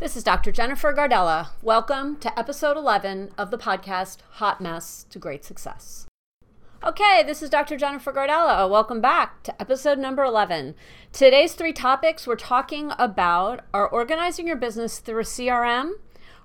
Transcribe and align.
This 0.00 0.16
is 0.16 0.24
Dr. 0.24 0.50
Jennifer 0.50 0.94
Gardella. 0.94 1.48
Welcome 1.60 2.16
to 2.20 2.38
episode 2.38 2.78
11 2.78 3.32
of 3.36 3.50
the 3.50 3.58
podcast 3.58 4.20
Hot 4.30 4.58
Mess 4.58 5.04
to 5.10 5.18
Great 5.18 5.44
Success. 5.44 6.06
Okay, 6.82 7.22
this 7.22 7.42
is 7.42 7.50
Dr. 7.50 7.76
Jennifer 7.76 8.10
Gardella. 8.10 8.66
Welcome 8.70 9.02
back 9.02 9.42
to 9.42 9.60
episode 9.60 9.98
number 9.98 10.24
11. 10.24 10.74
Today's 11.12 11.52
three 11.52 11.74
topics 11.74 12.26
we're 12.26 12.36
talking 12.36 12.92
about 12.98 13.60
are 13.74 13.86
organizing 13.86 14.46
your 14.46 14.56
business 14.56 15.00
through 15.00 15.20
a 15.20 15.24
CRM, 15.24 15.90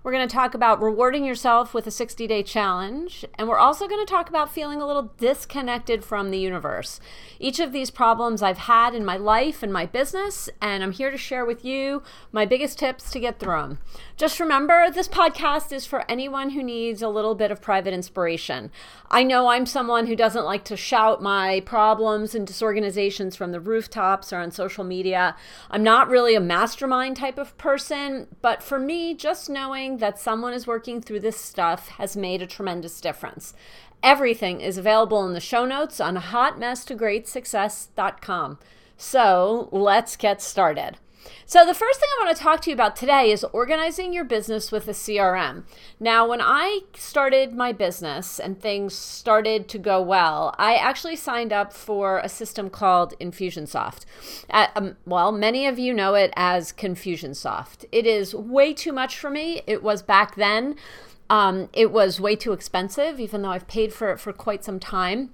we're 0.06 0.12
going 0.12 0.28
to 0.28 0.36
talk 0.36 0.54
about 0.54 0.80
rewarding 0.84 1.26
yourself 1.26 1.74
with 1.74 1.88
a 1.88 1.92
60 1.92 2.28
day 2.28 2.44
challenge, 2.44 3.26
and 3.40 3.48
we're 3.48 3.58
also 3.58 3.88
going 3.88 4.06
to 4.06 4.10
talk 4.10 4.30
about 4.30 4.54
feeling 4.54 4.80
a 4.80 4.86
little 4.86 5.12
disconnected 5.18 6.04
from 6.04 6.30
the 6.30 6.38
universe. 6.38 7.00
Each 7.40 7.60
of 7.60 7.72
these 7.72 7.90
problems 7.90 8.44
I've 8.44 8.60
had 8.60 8.94
in 8.94 9.04
my 9.04 9.18
life 9.18 9.64
and 9.64 9.74
my 9.74 9.88
business, 9.88 10.48
and 10.62 10.84
I'm 10.84 10.92
here 10.92 11.10
to 11.10 11.18
share 11.18 11.44
with 11.44 11.66
you 11.66 12.04
my 12.32 12.46
biggest 12.46 12.78
tips 12.78 13.10
to 13.10 13.20
get 13.20 13.40
through 13.40 13.60
them. 13.60 13.80
Just 14.16 14.40
remember, 14.40 14.92
this 14.92 15.08
podcast 15.08 15.74
is 15.74 15.88
for 15.88 16.10
anyone 16.10 16.52
who 16.52 16.62
needs 16.62 17.02
a 17.02 17.10
little 17.10 17.34
bit 17.34 17.50
of 17.50 17.60
private 17.60 17.94
inspiration. 17.94 18.70
I 19.10 19.24
know 19.24 19.48
I'm 19.48 19.66
someone 19.66 20.06
who 20.06 20.16
doesn't 20.16 20.46
like 20.46 20.66
to 20.66 20.78
shout 20.78 21.24
my 21.24 21.62
problems 21.62 22.36
and 22.36 22.46
disorganizations 22.46 23.36
from 23.36 23.52
the 23.52 23.60
rooftops 23.60 24.32
or 24.32 24.38
on 24.38 24.52
social 24.52 24.84
media. 24.84 25.36
I'm 25.72 25.84
not 25.84 26.10
really 26.10 26.36
a 26.36 26.40
mastermind 26.40 27.18
type 27.18 27.40
of 27.40 27.58
person, 27.58 28.28
but 28.44 28.62
for 28.62 28.78
me, 28.78 29.16
just 29.16 29.50
knowing 29.50 29.95
that 30.00 30.20
someone 30.20 30.54
is 30.54 30.68
working 30.68 31.02
through 31.02 31.22
this 31.22 31.40
stuff 31.40 31.88
has 31.90 32.18
made 32.18 32.42
a 32.42 32.48
tremendous 32.48 33.00
difference. 33.02 33.54
Everything 34.04 34.62
is 34.62 34.78
available 34.78 35.26
in 35.26 35.34
the 35.34 35.40
show 35.40 35.66
notes 35.66 36.00
on 36.00 36.18
hotmesstogreatsuccess.com. 36.18 38.60
So 38.98 39.68
let's 39.72 40.16
get 40.16 40.42
started. 40.42 40.98
So, 41.46 41.66
the 41.66 41.74
first 41.74 42.00
thing 42.00 42.10
I 42.20 42.26
want 42.26 42.36
to 42.36 42.44
talk 42.44 42.62
to 42.62 42.70
you 42.70 42.74
about 42.74 42.96
today 42.96 43.32
is 43.32 43.44
organizing 43.46 44.14
your 44.14 44.24
business 44.24 44.72
with 44.72 44.88
a 44.88 44.92
CRM. 44.92 45.64
Now, 46.00 46.28
when 46.28 46.42
I 46.42 46.82
started 46.96 47.54
my 47.54 47.72
business 47.72 48.40
and 48.40 48.60
things 48.60 48.96
started 48.96 49.68
to 49.70 49.78
go 49.78 50.02
well, 50.02 50.56
I 50.58 50.76
actually 50.76 51.16
signed 51.16 51.54
up 51.54 51.74
for 51.74 52.20
a 52.20 52.30
system 52.30 52.70
called 52.70 53.18
Infusionsoft. 53.20 54.06
Uh, 54.50 54.68
um, 54.76 54.98
well, 55.06 55.32
many 55.32 55.68
of 55.68 55.78
you 55.78 55.94
know 55.94 56.16
it 56.16 56.34
as 56.36 56.72
Confusionsoft. 56.72 57.86
It 57.92 58.06
is 58.06 58.34
way 58.34 58.74
too 58.74 58.92
much 58.92 59.18
for 59.18 59.30
me. 59.30 59.62
It 59.68 59.84
was 59.84 60.02
back 60.02 60.36
then. 60.36 60.76
Um, 61.30 61.70
it 61.74 61.92
was 61.92 62.20
way 62.20 62.36
too 62.36 62.54
expensive, 62.54 63.20
even 63.20 63.42
though 63.42 63.50
I've 63.50 63.68
paid 63.68 63.94
for 63.94 64.12
it 64.12 64.20
for 64.20 64.32
quite 64.32 64.64
some 64.64 64.80
time. 64.80 65.32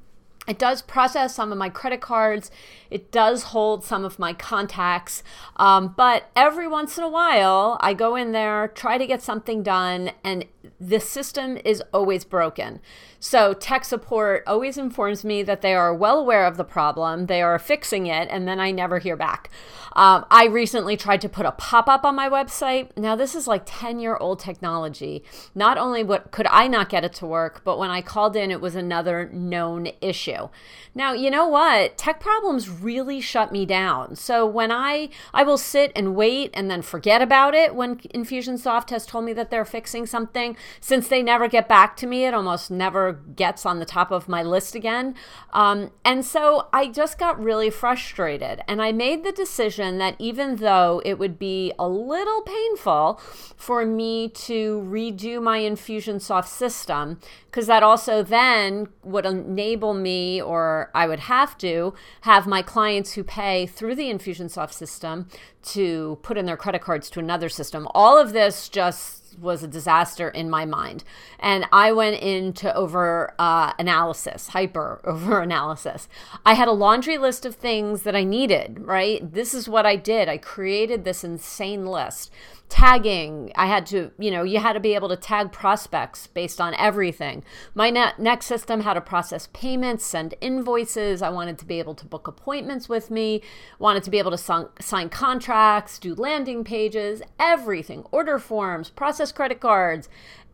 It 0.52 0.60
does 0.60 0.82
process 0.82 1.34
some 1.34 1.54
of 1.54 1.58
my 1.58 1.70
credit 1.70 2.02
cards. 2.02 2.52
It 2.90 3.10
does 3.10 3.44
hold 3.44 3.86
some 3.86 4.04
of 4.04 4.20
my 4.20 4.34
contacts. 4.34 5.24
Um, 5.56 5.94
but 5.96 6.30
every 6.36 6.68
once 6.68 6.98
in 6.98 7.06
a 7.06 7.10
while, 7.10 7.78
I 7.80 7.94
go 7.94 8.18
in 8.18 8.34
there, 8.34 8.68
try 8.68 8.98
to 8.98 9.08
get 9.08 9.22
something 9.22 9.64
done, 9.64 10.12
and 10.26 10.44
the 10.80 11.00
system 11.00 11.58
is 11.64 11.81
always 11.94 12.23
broken. 12.23 12.80
So, 13.20 13.54
tech 13.54 13.86
support 13.86 14.44
always 14.48 14.78
informs 14.78 15.23
me 15.23 15.44
that 15.44 15.62
they 15.62 15.76
are 15.76 15.94
well 15.94 16.20
aware 16.20 16.45
of 16.45 16.58
the 16.58 16.64
problem, 16.64 17.28
they 17.28 17.42
are 17.42 17.59
fixing 17.59 18.08
it, 18.08 18.28
and 18.31 18.48
then 18.48 18.59
I 18.59 18.72
never 18.72 18.98
hear 18.98 19.16
back. 19.16 19.52
Um, 19.94 20.26
I 20.31 20.45
recently 20.45 20.98
tried 20.98 21.22
to 21.22 21.30
put 21.30 21.45
a 21.45 21.52
pop 21.52 21.88
up 21.88 22.03
on 22.03 22.16
my 22.16 22.30
website. 22.30 22.95
Now, 22.98 23.16
this 23.16 23.36
is 23.36 23.48
like 23.48 23.64
10 23.66 24.00
year 24.00 24.18
old 24.18 24.40
technology. 24.40 25.23
Not 25.53 25.78
only 25.78 26.03
what, 26.03 26.31
could 26.31 26.48
I 26.48 26.68
not 26.68 26.90
get 26.90 27.03
it 27.03 27.14
to 27.16 27.28
work, 27.28 27.62
but 27.64 27.78
when 27.78 27.92
I 27.92 28.02
called 28.02 28.36
in, 28.36 28.52
it 28.52 28.62
was 28.62 28.75
another 28.75 29.30
known 29.31 29.90
issue. 30.02 30.50
Now, 30.96 31.14
you 31.14 31.30
know 31.30 31.48
what? 31.48 31.98
Tech 31.98 32.20
problems 32.20 32.70
really 32.70 33.22
shut 33.22 33.52
me 33.52 33.66
down. 33.66 34.16
So, 34.16 34.46
when 34.46 34.72
I, 34.72 35.09
I 35.34 35.44
will 35.44 35.58
sit 35.58 35.92
and 35.96 36.16
wait 36.16 36.50
and 36.53 36.72
then 36.72 36.81
forget 36.81 37.22
about 37.22 37.53
it 37.53 37.75
when 37.75 37.98
Infusionsoft 37.98 38.90
has 38.90 39.06
told 39.06 39.25
me 39.25 39.34
that 39.34 39.52
they're 39.52 39.66
fixing 39.66 40.06
something, 40.06 40.51
since 40.80 41.08
they 41.08 41.24
never 41.24 41.48
get 41.48 41.68
back 41.68 41.96
to 41.98 42.08
me, 42.08 42.26
it 42.26 42.34
almost 42.34 42.72
never 42.72 43.14
gets 43.14 43.66
on 43.66 43.80
the 43.80 43.86
top 43.86 44.12
of 44.12 44.30
my 44.30 44.44
list 44.44 44.76
again. 44.76 45.16
Um, 45.54 45.92
and 46.03 46.25
so 46.25 46.68
I 46.72 46.88
just 46.88 47.18
got 47.18 47.42
really 47.42 47.70
frustrated. 47.70 48.62
And 48.68 48.81
I 48.81 48.92
made 48.92 49.24
the 49.24 49.31
decision 49.31 49.98
that 49.98 50.16
even 50.20 50.58
though 50.58 51.02
it 51.06 51.20
would 51.20 51.38
be 51.38 51.74
a 51.78 51.88
little 51.88 52.42
painful 52.42 53.20
for 53.56 53.86
me 53.86 54.30
to 54.30 54.81
redo 54.81 55.42
my 55.42 55.59
Infusionsoft 55.59 56.48
system, 56.48 57.20
because 57.46 57.68
that 57.68 57.84
also 57.84 58.24
then 58.24 58.88
would 59.04 59.25
enable 59.25 59.94
me, 59.94 60.42
or 60.42 60.90
I 60.96 61.08
would 61.08 61.22
have 61.22 61.58
to, 61.59 61.94
have 62.22 62.48
my 62.48 62.62
clients 62.62 63.14
who 63.14 63.24
pay 63.24 63.66
through 63.66 63.96
the 63.96 64.12
Infusionsoft 64.12 64.74
system 64.74 65.28
to 65.64 66.18
put 66.24 66.38
in 66.38 66.46
their 66.46 66.58
credit 66.58 66.81
cards 66.81 67.09
to 67.12 67.20
another 67.20 67.50
system. 67.50 67.88
All 67.94 68.18
of 68.18 68.34
this 68.34 68.70
just 68.70 69.21
was 69.40 69.64
a 69.64 69.68
disaster 69.68 70.30
in 70.30 70.50
my 70.50 70.66
mind. 70.66 71.03
And 71.40 71.66
I 71.72 71.92
went 71.92 72.22
into 72.22 72.74
over 72.75 73.34
uh, 73.40 73.74
analysis, 73.80 74.50
hyper 74.50 75.02
over 75.06 75.42
analysis. 75.42 76.08
I 76.46 76.53
had 76.53 76.68
a 76.68 76.74
laundry 76.74 77.18
list 77.18 77.46
of 77.46 77.56
things 77.56 78.03
that 78.03 78.16
I 78.16 78.24
needed, 78.24 78.80
right? 78.80 79.34
This 79.34 79.53
is 79.53 79.69
what 79.69 79.86
I 79.86 79.96
did. 79.96 80.30
I 80.30 80.38
created 80.38 81.03
this 81.03 81.24
insane 81.24 81.86
list 81.86 82.31
tagging. 82.72 83.52
I 83.56 83.66
had 83.66 83.86
to 83.88 84.12
you 84.18 84.32
know 84.32 84.44
you 84.44 84.59
had 84.59 84.74
to 84.74 84.80
be 84.80 84.96
able 84.96 85.09
to 85.09 85.18
tag 85.18 85.52
prospects 85.52 86.28
based 86.28 86.62
on 86.62 86.74
everything. 86.76 87.44
My 87.76 87.90
next 87.90 88.46
system 88.46 88.82
had 88.82 88.94
to 88.94 89.02
process 89.02 89.50
payments 89.52 90.06
send 90.06 90.36
invoices. 90.40 91.22
I 91.22 91.30
wanted 91.30 91.60
to 91.60 91.66
be 91.66 91.80
able 91.80 91.96
to 91.96 92.06
book 92.06 92.28
appointments 92.28 92.88
with 92.88 93.12
me 93.12 93.42
wanted 93.78 94.04
to 94.04 94.10
be 94.10 94.20
able 94.20 94.31
to 94.31 94.38
sign, 94.38 94.68
sign 94.80 95.10
contracts 95.10 96.00
do 96.00 96.16
landing 96.16 96.64
pages 96.64 97.22
everything 97.38 98.06
order 98.10 98.40
forms 98.40 98.90
process 98.90 99.34
credit 99.34 99.60
cards 99.60 100.08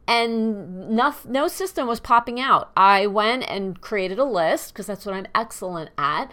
and 0.08 0.90
no, 0.90 1.14
no 1.28 1.48
system 1.48 1.86
was 1.86 2.00
popping 2.00 2.40
out. 2.40 2.72
I 2.76 3.06
went 3.08 3.44
and 3.48 3.80
created 3.80 4.18
a 4.18 4.24
list 4.24 4.74
because 4.74 4.88
that's 4.88 5.06
what 5.06 5.14
i'm 5.14 5.28
excellent 5.36 5.92
at 5.98 6.32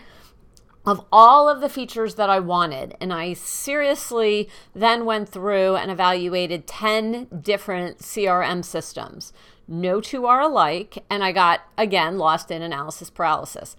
of 0.86 1.04
all 1.10 1.48
of 1.48 1.60
the 1.60 1.68
features 1.68 2.16
that 2.16 2.28
I 2.28 2.40
wanted. 2.40 2.96
And 3.00 3.12
I 3.12 3.32
seriously 3.32 4.48
then 4.74 5.04
went 5.04 5.28
through 5.28 5.76
and 5.76 5.90
evaluated 5.90 6.66
10 6.66 7.40
different 7.42 7.98
CRM 7.98 8.64
systems. 8.64 9.32
No 9.66 10.00
two 10.00 10.26
are 10.26 10.40
alike. 10.40 11.04
And 11.08 11.24
I 11.24 11.32
got, 11.32 11.62
again, 11.78 12.18
lost 12.18 12.50
in 12.50 12.62
analysis 12.62 13.08
paralysis. 13.08 13.76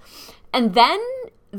And 0.54 0.74
then 0.74 1.00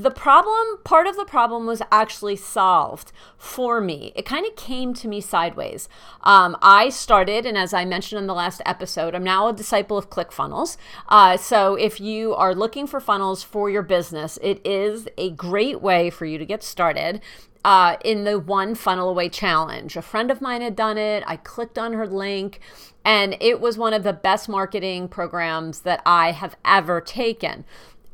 the 0.03 0.11
problem, 0.11 0.79
part 0.84 1.07
of 1.07 1.17
the 1.17 1.25
problem 1.25 1.67
was 1.67 1.81
actually 1.91 2.37
solved 2.37 3.12
for 3.39 3.81
me. 3.81 4.12
It 4.15 4.27
kind 4.27 4.47
of 4.47 4.55
came 4.55 4.93
to 4.93 5.09
me 5.09 5.23
sideways. 5.23 5.89
Um, 6.23 6.57
I 6.61 6.91
started, 6.91 7.47
and 7.47 7.57
as 7.57 7.73
I 7.73 7.87
mentioned 7.87 8.19
in 8.19 8.27
the 8.27 8.35
last 8.35 8.61
episode, 8.67 9.15
I'm 9.15 9.25
now 9.25 9.49
a 9.49 9.55
disciple 9.55 9.97
of 9.97 10.11
ClickFunnels. 10.11 10.77
Uh, 11.09 11.39
so 11.39 11.77
if 11.77 11.99
you 11.99 12.35
are 12.35 12.55
looking 12.55 12.87
for 12.87 13.01
funnels 13.01 13.43
for 13.43 13.71
your 13.71 13.83
business, 13.83 14.39
it 14.43 14.61
is 14.67 15.09
a 15.17 15.31
great 15.31 15.81
way 15.81 16.11
for 16.11 16.27
you 16.27 16.37
to 16.37 16.45
get 16.45 16.62
started. 16.62 17.23
Uh, 17.65 17.97
in 18.05 18.23
the 18.23 18.39
one 18.39 18.77
funnel 18.77 19.09
away 19.09 19.29
challenge. 19.29 19.97
A 19.97 20.03
friend 20.03 20.31
of 20.31 20.41
mine 20.41 20.61
had 20.61 20.77
done 20.77 20.97
it. 20.97 21.25
I 21.27 21.37
clicked 21.37 21.77
on 21.77 21.95
her 21.95 22.06
link, 22.06 22.61
and 23.05 23.37
it 23.41 23.61
was 23.61 23.77
one 23.77 23.93
of 23.93 24.05
the 24.05 24.12
best 24.12 24.49
marketing 24.49 25.09
programs 25.09 25.81
that 25.81 26.01
I 26.06 26.31
have 26.31 26.56
ever 26.65 27.01
taken. 27.01 27.65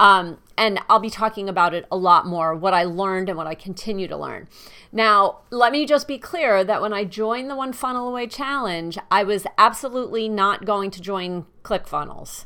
Um, 0.00 0.38
and 0.62 0.78
I'll 0.88 1.00
be 1.00 1.10
talking 1.10 1.48
about 1.48 1.74
it 1.74 1.86
a 1.90 1.96
lot 1.96 2.24
more, 2.24 2.54
what 2.54 2.72
I 2.72 2.84
learned 2.84 3.28
and 3.28 3.36
what 3.36 3.48
I 3.48 3.54
continue 3.56 4.06
to 4.06 4.16
learn. 4.16 4.46
Now, 4.92 5.40
let 5.50 5.72
me 5.72 5.84
just 5.84 6.06
be 6.06 6.18
clear 6.18 6.62
that 6.62 6.80
when 6.80 6.92
I 6.92 7.02
joined 7.02 7.50
the 7.50 7.56
One 7.56 7.72
Funnel 7.72 8.08
Away 8.08 8.28
Challenge, 8.28 8.96
I 9.10 9.24
was 9.24 9.44
absolutely 9.58 10.28
not 10.28 10.64
going 10.64 10.92
to 10.92 11.00
join 11.00 11.46
ClickFunnels. 11.64 12.44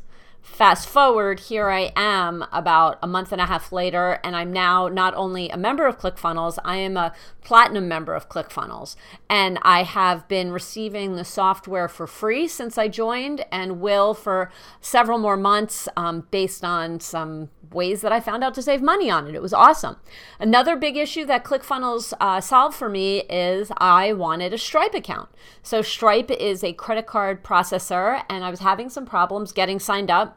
Fast 0.57 0.89
forward, 0.89 1.39
here 1.39 1.69
I 1.69 1.91
am 1.95 2.43
about 2.51 2.97
a 3.03 3.07
month 3.07 3.31
and 3.31 3.39
a 3.39 3.45
half 3.45 3.71
later, 3.71 4.19
and 4.23 4.35
I'm 4.35 4.51
now 4.51 4.87
not 4.87 5.13
only 5.13 5.49
a 5.49 5.57
member 5.57 5.85
of 5.85 5.99
ClickFunnels, 5.99 6.57
I 6.65 6.77
am 6.77 6.97
a 6.97 7.13
platinum 7.43 7.87
member 7.87 8.15
of 8.15 8.27
ClickFunnels. 8.27 8.95
And 9.29 9.59
I 9.61 9.83
have 9.83 10.27
been 10.27 10.51
receiving 10.51 11.15
the 11.15 11.23
software 11.23 11.87
for 11.87 12.07
free 12.07 12.47
since 12.47 12.75
I 12.75 12.87
joined 12.87 13.45
and 13.51 13.79
will 13.79 14.15
for 14.15 14.51
several 14.81 15.19
more 15.19 15.37
months 15.37 15.87
um, 15.95 16.27
based 16.31 16.63
on 16.63 16.99
some 17.01 17.49
ways 17.71 18.01
that 18.01 18.11
I 18.11 18.19
found 18.19 18.43
out 18.43 18.53
to 18.55 18.61
save 18.61 18.81
money 18.81 19.11
on 19.11 19.27
it. 19.27 19.35
It 19.35 19.41
was 19.41 19.53
awesome. 19.53 19.97
Another 20.39 20.75
big 20.75 20.97
issue 20.97 21.25
that 21.25 21.43
ClickFunnels 21.43 22.13
uh, 22.19 22.41
solved 22.41 22.75
for 22.75 22.89
me 22.89 23.19
is 23.29 23.71
I 23.77 24.13
wanted 24.13 24.53
a 24.53 24.57
Stripe 24.57 24.95
account. 24.95 25.29
So, 25.61 25.81
Stripe 25.81 26.31
is 26.31 26.63
a 26.63 26.73
credit 26.73 27.05
card 27.05 27.43
processor, 27.43 28.23
and 28.29 28.43
I 28.43 28.49
was 28.49 28.61
having 28.61 28.89
some 28.89 29.05
problems 29.05 29.51
getting 29.51 29.79
signed 29.79 30.09
up 30.09 30.36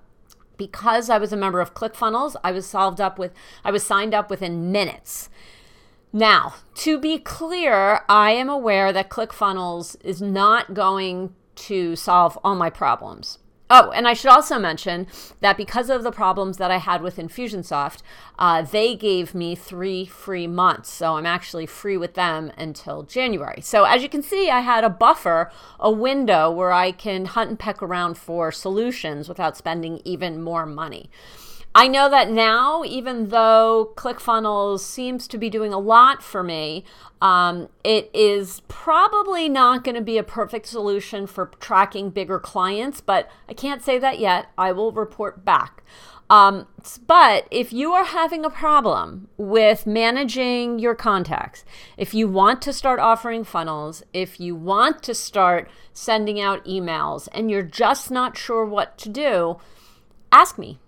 because 0.60 1.08
I 1.08 1.16
was 1.16 1.32
a 1.32 1.38
member 1.38 1.60
of 1.60 1.72
ClickFunnels, 1.72 2.36
I 2.44 2.52
was 2.52 2.66
solved 2.66 3.00
up 3.00 3.18
with 3.18 3.32
I 3.64 3.70
was 3.70 3.82
signed 3.82 4.12
up 4.12 4.28
within 4.28 4.70
minutes. 4.70 5.30
Now, 6.12 6.56
to 6.74 6.98
be 6.98 7.18
clear, 7.18 8.02
I 8.10 8.32
am 8.32 8.50
aware 8.50 8.92
that 8.92 9.08
ClickFunnels 9.08 9.96
is 10.04 10.20
not 10.20 10.74
going 10.74 11.34
to 11.54 11.96
solve 11.96 12.38
all 12.44 12.56
my 12.56 12.68
problems. 12.68 13.38
Oh, 13.72 13.92
and 13.92 14.08
I 14.08 14.14
should 14.14 14.32
also 14.32 14.58
mention 14.58 15.06
that 15.38 15.56
because 15.56 15.90
of 15.90 16.02
the 16.02 16.10
problems 16.10 16.56
that 16.56 16.72
I 16.72 16.78
had 16.78 17.02
with 17.02 17.18
Infusionsoft, 17.18 18.02
uh, 18.36 18.62
they 18.62 18.96
gave 18.96 19.32
me 19.32 19.54
three 19.54 20.06
free 20.06 20.48
months. 20.48 20.90
So 20.90 21.14
I'm 21.14 21.26
actually 21.26 21.66
free 21.66 21.96
with 21.96 22.14
them 22.14 22.50
until 22.58 23.04
January. 23.04 23.60
So 23.60 23.84
as 23.84 24.02
you 24.02 24.08
can 24.08 24.22
see, 24.22 24.50
I 24.50 24.60
had 24.60 24.82
a 24.82 24.90
buffer, 24.90 25.52
a 25.78 25.90
window 25.90 26.50
where 26.50 26.72
I 26.72 26.90
can 26.90 27.26
hunt 27.26 27.50
and 27.50 27.58
peck 27.58 27.80
around 27.80 28.18
for 28.18 28.50
solutions 28.50 29.28
without 29.28 29.56
spending 29.56 30.00
even 30.04 30.42
more 30.42 30.66
money. 30.66 31.08
I 31.72 31.86
know 31.86 32.10
that 32.10 32.30
now, 32.30 32.82
even 32.84 33.28
though 33.28 33.92
ClickFunnels 33.94 34.80
seems 34.80 35.28
to 35.28 35.38
be 35.38 35.48
doing 35.48 35.72
a 35.72 35.78
lot 35.78 36.20
for 36.20 36.42
me, 36.42 36.84
um, 37.22 37.68
it 37.84 38.10
is 38.12 38.62
probably 38.66 39.48
not 39.48 39.84
going 39.84 39.94
to 39.94 40.00
be 40.00 40.18
a 40.18 40.24
perfect 40.24 40.66
solution 40.66 41.28
for 41.28 41.46
tracking 41.60 42.10
bigger 42.10 42.40
clients, 42.40 43.00
but 43.00 43.30
I 43.48 43.54
can't 43.54 43.82
say 43.82 43.98
that 44.00 44.18
yet. 44.18 44.46
I 44.58 44.72
will 44.72 44.90
report 44.90 45.44
back. 45.44 45.84
Um, 46.28 46.66
but 47.06 47.46
if 47.52 47.72
you 47.72 47.92
are 47.92 48.04
having 48.04 48.44
a 48.44 48.50
problem 48.50 49.28
with 49.36 49.86
managing 49.86 50.80
your 50.80 50.96
contacts, 50.96 51.64
if 51.96 52.14
you 52.14 52.26
want 52.26 52.62
to 52.62 52.72
start 52.72 52.98
offering 52.98 53.44
funnels, 53.44 54.02
if 54.12 54.40
you 54.40 54.56
want 54.56 55.04
to 55.04 55.14
start 55.14 55.70
sending 55.92 56.40
out 56.40 56.64
emails 56.64 57.28
and 57.32 57.48
you're 57.48 57.62
just 57.62 58.10
not 58.10 58.36
sure 58.36 58.64
what 58.64 58.98
to 58.98 59.08
do, 59.08 59.58
ask 60.32 60.58
me 60.58 60.78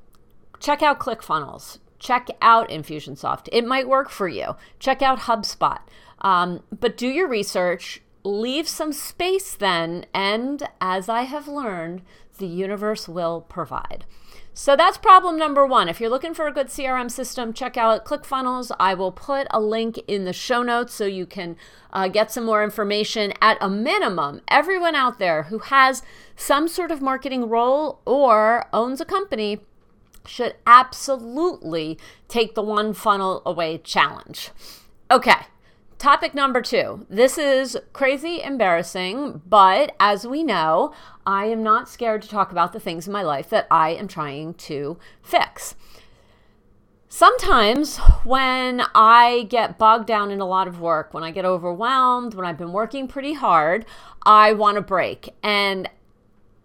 check 0.62 0.82
out 0.82 1.00
ClickFunnels. 1.00 1.78
Check 1.98 2.28
out 2.40 2.68
Infusionsoft. 2.68 3.48
It 3.52 3.66
might 3.66 3.88
work 3.88 4.10
for 4.10 4.28
you. 4.28 4.56
Check 4.78 5.02
out 5.02 5.20
HubSpot. 5.20 5.80
Um, 6.20 6.62
but 6.70 6.96
do 6.96 7.08
your 7.08 7.28
research, 7.28 8.00
leave 8.24 8.68
some 8.68 8.92
space 8.92 9.54
then, 9.54 10.06
and 10.14 10.62
as 10.80 11.08
I 11.08 11.22
have 11.22 11.48
learned, 11.48 12.02
the 12.38 12.46
universe 12.46 13.08
will 13.08 13.40
provide. 13.42 14.04
So 14.54 14.76
that's 14.76 14.98
problem 14.98 15.38
number 15.38 15.66
one. 15.66 15.88
If 15.88 15.98
you're 15.98 16.10
looking 16.10 16.34
for 16.34 16.46
a 16.46 16.52
good 16.52 16.66
CRM 16.68 17.10
system, 17.10 17.52
check 17.52 17.76
out 17.76 18.04
ClickFunnels. 18.04 18.70
I 18.78 18.94
will 18.94 19.10
put 19.10 19.46
a 19.50 19.60
link 19.60 19.98
in 20.06 20.24
the 20.24 20.32
show 20.32 20.62
notes 20.62 20.92
so 20.92 21.06
you 21.06 21.24
can 21.24 21.56
uh, 21.92 22.08
get 22.08 22.30
some 22.30 22.44
more 22.44 22.62
information. 22.62 23.32
At 23.40 23.56
a 23.60 23.70
minimum, 23.70 24.42
everyone 24.48 24.94
out 24.94 25.18
there 25.18 25.44
who 25.44 25.58
has 25.58 26.02
some 26.36 26.68
sort 26.68 26.90
of 26.90 27.00
marketing 27.00 27.48
role 27.48 28.00
or 28.04 28.66
owns 28.72 29.00
a 29.00 29.06
company 29.06 29.60
should 30.26 30.54
absolutely 30.66 31.98
take 32.28 32.54
the 32.54 32.62
one 32.62 32.92
funnel 32.92 33.42
away 33.44 33.78
challenge. 33.78 34.50
Okay, 35.10 35.46
topic 35.98 36.34
number 36.34 36.62
two. 36.62 37.06
This 37.08 37.38
is 37.38 37.78
crazy 37.92 38.42
embarrassing, 38.42 39.42
but 39.46 39.94
as 40.00 40.26
we 40.26 40.42
know, 40.42 40.92
I 41.26 41.46
am 41.46 41.62
not 41.62 41.88
scared 41.88 42.22
to 42.22 42.28
talk 42.28 42.50
about 42.50 42.72
the 42.72 42.80
things 42.80 43.06
in 43.06 43.12
my 43.12 43.22
life 43.22 43.48
that 43.50 43.66
I 43.70 43.90
am 43.90 44.08
trying 44.08 44.54
to 44.54 44.98
fix. 45.22 45.76
Sometimes 47.14 47.98
when 48.24 48.82
I 48.94 49.46
get 49.50 49.76
bogged 49.76 50.06
down 50.06 50.30
in 50.30 50.40
a 50.40 50.46
lot 50.46 50.66
of 50.66 50.80
work, 50.80 51.12
when 51.12 51.22
I 51.22 51.30
get 51.30 51.44
overwhelmed, 51.44 52.32
when 52.32 52.46
I've 52.46 52.56
been 52.56 52.72
working 52.72 53.06
pretty 53.06 53.34
hard, 53.34 53.84
I 54.22 54.54
want 54.54 54.78
a 54.78 54.80
break. 54.80 55.28
And 55.42 55.90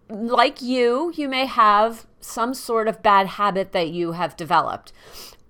like 0.08 0.62
you, 0.62 1.12
you 1.14 1.28
may 1.28 1.44
have 1.44 2.07
some 2.20 2.54
sort 2.54 2.88
of 2.88 3.02
bad 3.02 3.26
habit 3.26 3.72
that 3.72 3.90
you 3.90 4.12
have 4.12 4.36
developed. 4.36 4.92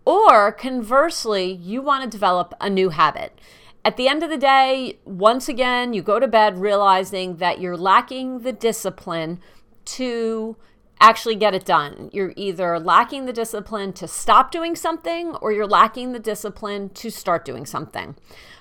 Or 0.04 0.52
conversely, 0.52 1.52
you 1.52 1.82
want 1.82 2.04
to 2.04 2.10
develop 2.10 2.54
a 2.60 2.70
new 2.70 2.90
habit. 2.90 3.38
At 3.84 3.96
the 3.96 4.08
end 4.08 4.22
of 4.22 4.30
the 4.30 4.38
day, 4.38 4.98
once 5.04 5.48
again, 5.48 5.92
you 5.92 6.02
go 6.02 6.18
to 6.18 6.26
bed 6.26 6.58
realizing 6.58 7.36
that 7.36 7.60
you're 7.60 7.76
lacking 7.76 8.40
the 8.40 8.52
discipline 8.52 9.40
to 9.86 10.56
actually 11.00 11.36
get 11.36 11.54
it 11.54 11.64
done. 11.64 12.10
You're 12.12 12.32
either 12.36 12.78
lacking 12.78 13.26
the 13.26 13.32
discipline 13.32 13.92
to 13.94 14.08
stop 14.08 14.50
doing 14.50 14.74
something 14.74 15.34
or 15.36 15.52
you're 15.52 15.66
lacking 15.66 16.12
the 16.12 16.18
discipline 16.18 16.90
to 16.90 17.10
start 17.10 17.44
doing 17.44 17.66
something. 17.66 18.16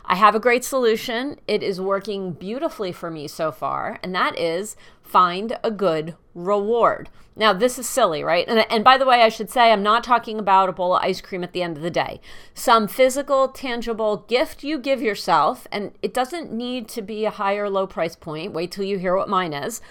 I 0.06 0.16
have 0.16 0.36
a 0.36 0.40
great 0.40 0.64
solution. 0.64 1.38
It 1.48 1.62
is 1.62 1.82
working 1.82 2.32
beautifully 2.32 2.92
for 2.92 3.12
me 3.12 3.28
so 3.28 3.52
far, 3.52 4.00
and 4.02 4.16
that 4.16 4.40
is 4.40 4.78
find 5.02 5.58
a 5.64 5.72
good 5.72 6.16
reward. 6.34 7.10
Now, 7.36 7.54
this 7.54 7.78
is 7.78 7.88
silly, 7.88 8.24
right? 8.24 8.48
And, 8.48 8.66
and 8.72 8.84
by 8.84 8.98
the 8.98 9.06
way, 9.06 9.22
I 9.22 9.30
should 9.30 9.50
say 9.50 9.72
I'm 9.72 9.84
not 9.84 10.04
talking 10.04 10.40
about 10.40 10.70
a 10.70 10.74
bowl 10.74 10.96
of 10.96 11.04
ice 11.04 11.22
cream 11.22 11.44
at 11.44 11.54
the 11.54 11.62
end 11.62 11.78
of 11.78 11.84
the 11.84 11.92
day. 11.92 12.22
Some 12.54 12.88
physical, 12.88 13.50
tangible 13.50 14.26
gift 14.28 14.64
you 14.64 14.80
give 14.80 15.02
yourself, 15.02 15.68
and 15.72 15.92
it 16.02 16.14
doesn't 16.14 16.52
need 16.52 16.88
to 16.90 17.02
be 17.02 17.26
a 17.26 17.32
high 17.32 17.56
or 17.56 17.70
low 17.70 17.86
price 17.86 18.16
point. 18.16 18.54
Wait 18.54 18.72
till 18.72 18.86
you 18.86 18.98
hear 18.98 19.16
what 19.16 19.30
mine 19.30 19.54
is 19.54 19.82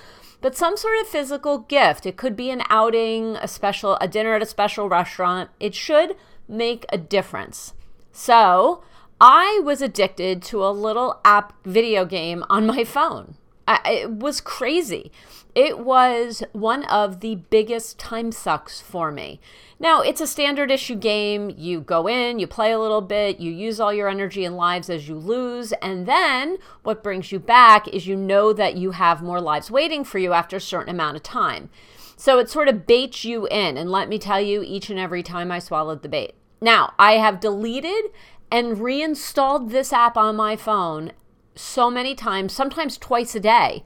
but 0.41 0.57
some 0.57 0.77
sort 0.77 1.01
of 1.01 1.07
physical 1.07 1.59
gift. 1.59 2.07
It 2.07 2.17
could 2.17 2.37
be 2.37 2.51
an 2.51 2.63
outing, 2.69 3.37
a 3.37 3.49
special, 3.49 3.97
a 4.01 4.09
dinner 4.09 4.35
at 4.35 4.43
a 4.43 4.47
special 4.47 4.89
restaurant. 4.89 5.51
It 5.61 5.75
should 5.75 6.17
make 6.49 6.85
a 6.91 6.99
difference. 6.99 7.75
So 8.13 8.83
I 9.21 9.61
was 9.65 9.83
addicted 9.83 10.43
to 10.45 10.65
a 10.65 10.71
little 10.71 11.21
app 11.25 11.55
video 11.65 12.05
game 12.05 12.45
on 12.49 12.67
my 12.67 12.85
phone. 12.85 13.37
I, 13.69 13.81
it 14.03 14.11
was 14.11 14.41
crazy. 14.41 15.11
It 15.55 15.79
was 15.79 16.43
one 16.53 16.85
of 16.85 17.21
the 17.21 17.37
biggest 17.37 17.99
time 17.99 18.31
sucks 18.31 18.81
for 18.81 19.11
me. 19.11 19.41
Now, 19.79 20.01
it's 20.01 20.23
a 20.23 20.27
standard 20.27 20.71
issue 20.71 20.95
game. 20.95 21.53
You 21.55 21.81
go 21.81 22.09
in, 22.09 22.39
you 22.39 22.47
play 22.47 22.73
a 22.73 22.79
little 22.79 23.03
bit, 23.03 23.41
you 23.41 23.53
use 23.53 23.79
all 23.79 23.93
your 23.93 24.09
energy 24.09 24.45
and 24.45 24.57
lives 24.57 24.89
as 24.89 25.07
you 25.07 25.17
lose, 25.17 25.73
and 25.83 26.07
then 26.07 26.57
what 26.83 27.03
brings 27.03 27.31
you 27.31 27.39
back 27.39 27.87
is 27.89 28.07
you 28.07 28.17
know 28.17 28.55
that 28.55 28.77
you 28.77 28.93
have 28.93 29.23
more 29.23 29.41
lives 29.41 29.71
waiting 29.71 30.03
for 30.03 30.19
you 30.19 30.33
after 30.33 30.57
a 30.57 30.61
certain 30.61 30.95
amount 30.95 31.17
of 31.17 31.23
time. 31.23 31.69
So 32.17 32.39
it 32.39 32.49
sort 32.49 32.69
of 32.69 32.87
baits 32.87 33.27
you 33.27 33.47
in, 33.49 33.77
and 33.77 33.91
let 33.91 34.09
me 34.09 34.19
tell 34.19 34.41
you, 34.41 34.63
each 34.63 34.89
and 34.89 34.99
every 34.99 35.23
time 35.23 35.53
I 35.53 35.59
swallowed 35.59 36.03
the 36.03 36.09
bait. 36.09 36.35
Now, 36.63 36.95
I 36.99 37.13
have 37.15 37.41
deleted 37.41 38.07
and 38.51 38.81
reinstalled 38.81 39.71
this 39.71 39.93
app 39.93 40.17
on 40.17 40.37
my 40.37 40.57
phone 40.57 41.13
so 41.55 41.91
many 41.91 42.15
times, 42.15 42.55
sometimes 42.55 42.97
twice 42.97 43.35
a 43.35 43.41
day. 43.41 43.85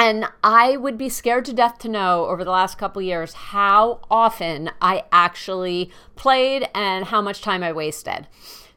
And 0.00 0.24
I 0.42 0.78
would 0.78 0.96
be 0.96 1.10
scared 1.10 1.44
to 1.44 1.52
death 1.52 1.76
to 1.80 1.88
know 1.88 2.24
over 2.24 2.42
the 2.42 2.50
last 2.50 2.78
couple 2.78 3.02
years 3.02 3.34
how 3.34 4.00
often 4.10 4.70
I 4.80 5.04
actually 5.12 5.90
played 6.16 6.66
and 6.74 7.04
how 7.04 7.20
much 7.20 7.42
time 7.42 7.62
I 7.62 7.72
wasted. 7.72 8.26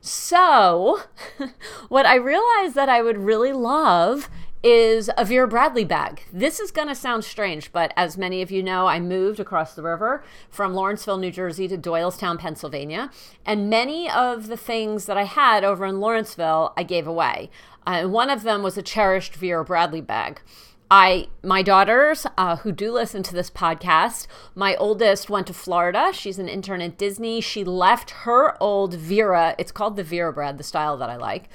So, 0.01 0.99
what 1.87 2.05
I 2.05 2.15
realized 2.15 2.75
that 2.75 2.89
I 2.89 3.01
would 3.01 3.17
really 3.19 3.53
love 3.53 4.29
is 4.63 5.09
a 5.17 5.23
Vera 5.23 5.47
Bradley 5.47 5.85
bag. 5.85 6.23
This 6.33 6.59
is 6.59 6.71
going 6.71 6.89
to 6.89 6.95
sound 6.95 7.23
strange, 7.23 7.71
but 7.71 7.93
as 7.95 8.17
many 8.17 8.41
of 8.41 8.51
you 8.51 8.61
know, 8.61 8.87
I 8.87 8.99
moved 8.99 9.39
across 9.39 9.75
the 9.75 9.81
river 9.81 10.25
from 10.49 10.73
Lawrenceville, 10.73 11.19
New 11.19 11.31
Jersey 11.31 11.69
to 11.69 11.77
Doylestown, 11.77 12.37
Pennsylvania. 12.37 13.09
And 13.45 13.69
many 13.69 14.11
of 14.11 14.47
the 14.47 14.57
things 14.57 15.05
that 15.05 15.17
I 15.17 15.23
had 15.23 15.63
over 15.63 15.85
in 15.85 16.01
Lawrenceville, 16.01 16.73
I 16.75 16.83
gave 16.83 17.07
away. 17.07 17.49
Uh, 17.87 18.03
one 18.07 18.29
of 18.29 18.43
them 18.43 18.61
was 18.61 18.77
a 18.77 18.81
cherished 18.81 19.35
Vera 19.35 19.63
Bradley 19.63 20.01
bag. 20.01 20.41
I, 20.95 21.29
my 21.41 21.63
daughters 21.63 22.27
uh, 22.37 22.57
who 22.57 22.71
do 22.71 22.91
listen 22.91 23.23
to 23.23 23.33
this 23.33 23.49
podcast, 23.49 24.27
my 24.53 24.75
oldest 24.75 25.27
went 25.27 25.47
to 25.47 25.53
Florida. 25.53 26.11
She's 26.13 26.37
an 26.37 26.47
intern 26.47 26.81
at 26.81 26.99
Disney. 26.99 27.41
She 27.41 27.63
left 27.63 28.11
her 28.11 28.55
old 28.61 28.93
Vera. 28.93 29.55
It's 29.57 29.71
called 29.71 29.95
the 29.95 30.03
Vera 30.03 30.31
Bread, 30.31 30.59
the 30.59 30.63
style 30.63 30.95
that 30.97 31.09
I 31.09 31.15
like 31.15 31.49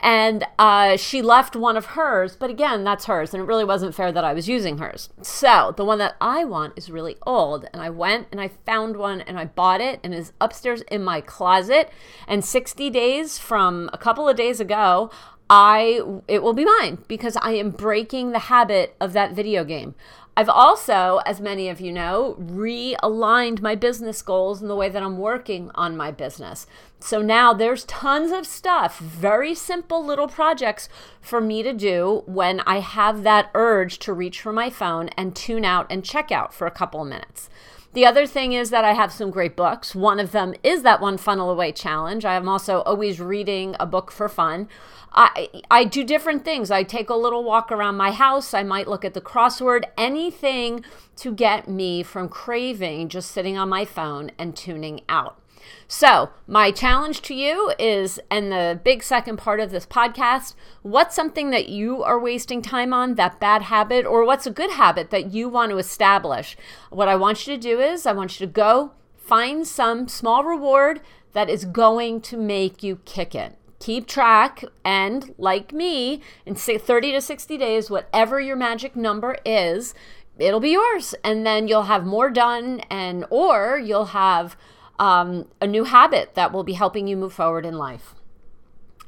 and 0.00 0.46
uh, 0.58 0.96
she 0.96 1.20
left 1.20 1.54
one 1.54 1.76
of 1.76 1.84
hers, 1.86 2.34
but 2.34 2.48
again, 2.48 2.84
that's 2.84 3.04
hers, 3.04 3.34
and 3.34 3.42
it 3.42 3.46
really 3.46 3.64
wasn't 3.64 3.94
fair 3.94 4.10
that 4.10 4.24
I 4.24 4.32
was 4.32 4.48
using 4.48 4.78
hers. 4.78 5.10
So 5.20 5.74
the 5.76 5.84
one 5.84 5.98
that 5.98 6.16
I 6.20 6.44
want 6.44 6.72
is 6.76 6.90
really 6.90 7.16
old, 7.26 7.66
and 7.72 7.82
I 7.82 7.90
went 7.90 8.28
and 8.32 8.40
I 8.40 8.48
found 8.48 8.96
one 8.96 9.20
and 9.20 9.38
I 9.38 9.44
bought 9.44 9.80
it, 9.80 10.00
and 10.02 10.14
is 10.14 10.32
upstairs 10.40 10.80
in 10.90 11.04
my 11.04 11.20
closet. 11.20 11.90
And 12.26 12.44
60 12.44 12.88
days 12.90 13.38
from 13.38 13.90
a 13.92 13.98
couple 13.98 14.28
of 14.28 14.36
days 14.36 14.58
ago, 14.58 15.10
I 15.50 16.00
it 16.28 16.44
will 16.44 16.52
be 16.52 16.64
mine 16.64 16.98
because 17.08 17.36
I 17.42 17.52
am 17.52 17.70
breaking 17.70 18.30
the 18.30 18.38
habit 18.38 18.94
of 19.00 19.12
that 19.14 19.32
video 19.32 19.64
game. 19.64 19.96
I've 20.36 20.48
also, 20.48 21.20
as 21.26 21.40
many 21.40 21.68
of 21.68 21.80
you 21.80 21.92
know, 21.92 22.36
realigned 22.40 23.60
my 23.60 23.74
business 23.74 24.22
goals 24.22 24.62
in 24.62 24.68
the 24.68 24.76
way 24.76 24.88
that 24.88 25.02
I'm 25.02 25.18
working 25.18 25.72
on 25.74 25.96
my 25.96 26.12
business. 26.12 26.68
So 27.00 27.20
now 27.20 27.52
there's 27.52 27.84
tons 27.84 28.30
of 28.30 28.46
stuff, 28.46 29.00
very 29.00 29.54
simple 29.54 30.02
little 30.06 30.28
projects 30.28 30.88
for 31.20 31.40
me 31.40 31.64
to 31.64 31.72
do 31.72 32.22
when 32.26 32.60
I 32.60 32.78
have 32.78 33.24
that 33.24 33.50
urge 33.54 33.98
to 33.98 34.12
reach 34.12 34.40
for 34.40 34.52
my 34.52 34.70
phone 34.70 35.08
and 35.10 35.34
tune 35.34 35.64
out 35.64 35.86
and 35.90 36.04
check 36.04 36.30
out 36.30 36.54
for 36.54 36.66
a 36.66 36.70
couple 36.70 37.02
of 37.02 37.08
minutes. 37.08 37.50
The 37.92 38.06
other 38.06 38.24
thing 38.24 38.52
is 38.52 38.70
that 38.70 38.84
I 38.84 38.92
have 38.92 39.10
some 39.10 39.32
great 39.32 39.56
books. 39.56 39.96
One 39.96 40.20
of 40.20 40.30
them 40.30 40.54
is 40.62 40.82
that 40.82 41.00
One 41.00 41.18
Funnel 41.18 41.50
Away 41.50 41.72
Challenge. 41.72 42.24
I 42.24 42.34
am 42.34 42.48
also 42.48 42.82
always 42.82 43.18
reading 43.18 43.74
a 43.80 43.86
book 43.86 44.12
for 44.12 44.28
fun. 44.28 44.68
I, 45.12 45.48
I 45.72 45.82
do 45.84 46.04
different 46.04 46.44
things. 46.44 46.70
I 46.70 46.84
take 46.84 47.10
a 47.10 47.16
little 47.16 47.42
walk 47.42 47.72
around 47.72 47.96
my 47.96 48.12
house. 48.12 48.54
I 48.54 48.62
might 48.62 48.86
look 48.86 49.04
at 49.04 49.14
the 49.14 49.20
crossword, 49.20 49.86
anything 49.98 50.84
to 51.16 51.34
get 51.34 51.68
me 51.68 52.04
from 52.04 52.28
craving 52.28 53.08
just 53.08 53.32
sitting 53.32 53.58
on 53.58 53.68
my 53.68 53.84
phone 53.84 54.30
and 54.38 54.56
tuning 54.56 55.00
out. 55.08 55.39
So, 55.88 56.30
my 56.46 56.70
challenge 56.70 57.20
to 57.22 57.34
you 57.34 57.72
is, 57.78 58.20
and 58.30 58.52
the 58.52 58.80
big 58.82 59.02
second 59.02 59.38
part 59.38 59.58
of 59.58 59.70
this 59.70 59.86
podcast, 59.86 60.54
what's 60.82 61.16
something 61.16 61.50
that 61.50 61.68
you 61.68 62.02
are 62.02 62.18
wasting 62.18 62.62
time 62.62 62.92
on, 62.92 63.16
that 63.16 63.40
bad 63.40 63.62
habit, 63.62 64.06
or 64.06 64.24
what's 64.24 64.46
a 64.46 64.52
good 64.52 64.70
habit 64.70 65.10
that 65.10 65.32
you 65.32 65.48
want 65.48 65.70
to 65.70 65.78
establish? 65.78 66.56
What 66.90 67.08
I 67.08 67.16
want 67.16 67.46
you 67.46 67.54
to 67.54 67.60
do 67.60 67.80
is, 67.80 68.06
I 68.06 68.12
want 68.12 68.38
you 68.38 68.46
to 68.46 68.52
go 68.52 68.92
find 69.16 69.66
some 69.66 70.08
small 70.08 70.44
reward 70.44 71.00
that 71.32 71.50
is 71.50 71.64
going 71.64 72.20
to 72.20 72.36
make 72.36 72.82
you 72.82 73.00
kick 73.04 73.34
it. 73.34 73.56
Keep 73.78 74.06
track, 74.06 74.64
and 74.84 75.34
like 75.38 75.72
me, 75.72 76.20
in 76.44 76.54
30 76.54 77.12
to 77.12 77.20
60 77.20 77.56
days, 77.56 77.90
whatever 77.90 78.40
your 78.40 78.56
magic 78.56 78.94
number 78.94 79.38
is, 79.44 79.94
it'll 80.38 80.60
be 80.60 80.70
yours. 80.70 81.14
And 81.24 81.46
then 81.46 81.66
you'll 81.66 81.84
have 81.84 82.04
more 82.04 82.30
done, 82.30 82.80
and 82.90 83.24
or 83.30 83.78
you'll 83.78 84.06
have 84.06 84.56
um, 85.00 85.46
a 85.60 85.66
new 85.66 85.84
habit 85.84 86.34
that 86.34 86.52
will 86.52 86.62
be 86.62 86.74
helping 86.74 87.08
you 87.08 87.16
move 87.16 87.32
forward 87.32 87.64
in 87.66 87.76
life. 87.76 88.14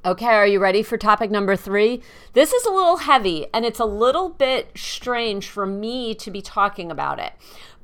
Okay, 0.04 0.26
are 0.26 0.46
you 0.46 0.58
ready 0.58 0.82
for 0.82 0.98
topic 0.98 1.30
number 1.30 1.54
three? 1.54 2.02
This 2.32 2.52
is 2.52 2.66
a 2.66 2.72
little 2.72 2.96
heavy 2.96 3.46
and 3.54 3.64
it's 3.64 3.78
a 3.78 3.84
little 3.84 4.30
bit 4.30 4.72
strange 4.74 5.48
for 5.48 5.64
me 5.64 6.12
to 6.16 6.30
be 6.30 6.42
talking 6.42 6.90
about 6.90 7.20
it. 7.20 7.34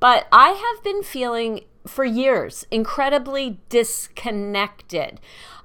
But 0.00 0.26
I 0.32 0.48
have 0.48 0.82
been 0.82 1.04
feeling 1.04 1.60
for 1.88 2.04
years 2.04 2.66
incredibly 2.71 3.59
disconnected. 3.68 5.21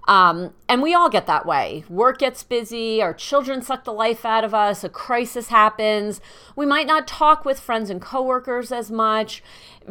Um, 0.05 0.53
and 0.67 0.81
we 0.81 0.93
all 0.93 1.09
get 1.09 1.27
that 1.27 1.45
way. 1.45 1.85
Work 1.87 2.19
gets 2.19 2.43
busy, 2.43 3.01
our 3.01 3.13
children 3.13 3.61
suck 3.61 3.85
the 3.85 3.93
life 3.93 4.25
out 4.25 4.43
of 4.43 4.53
us, 4.53 4.83
a 4.83 4.89
crisis 4.89 5.47
happens. 5.47 6.19
We 6.55 6.65
might 6.65 6.87
not 6.87 7.07
talk 7.07 7.45
with 7.45 7.59
friends 7.59 7.89
and 7.89 8.01
coworkers 8.01 8.71
as 8.71 8.91
much. 8.91 9.41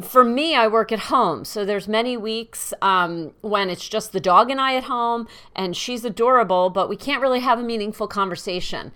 For 0.01 0.23
me, 0.23 0.55
I 0.55 0.69
work 0.69 0.93
at 0.93 0.99
home, 1.01 1.45
so 1.47 1.65
there's 1.65 1.89
many 1.89 2.17
weeks 2.17 2.75
um, 2.83 3.33
when 3.41 3.71
it's 3.71 3.89
just 3.89 4.12
the 4.12 4.21
dog 4.21 4.51
and 4.51 4.61
I 4.61 4.75
at 4.75 4.85
home, 4.85 5.29
and 5.57 5.75
she's 5.75 6.05
adorable, 6.05 6.69
but 6.69 6.91
we 6.91 6.97
can't 6.97 7.23
really 7.23 7.41
have 7.41 7.59
a 7.59 7.62
meaningful 7.62 8.07
conversation. 8.07 8.93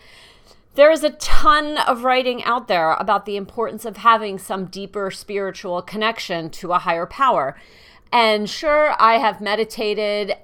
There 0.76 0.90
is 0.90 1.02
a 1.02 1.10
ton 1.10 1.78
of 1.78 2.04
writing 2.04 2.44
out 2.44 2.68
there 2.68 2.92
about 2.92 3.24
the 3.24 3.36
importance 3.36 3.86
of 3.86 3.96
having 3.96 4.38
some 4.38 4.66
deeper 4.66 5.10
spiritual 5.10 5.80
connection 5.80 6.50
to 6.50 6.72
a 6.72 6.78
higher 6.78 7.06
power. 7.06 7.58
And 8.12 8.48
sure, 8.48 8.94
I 8.98 9.14
have 9.14 9.40
meditated 9.40 10.34